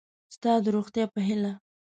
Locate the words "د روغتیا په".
0.63-1.19